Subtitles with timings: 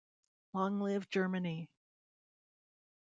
[0.55, 1.69] Long live Germany!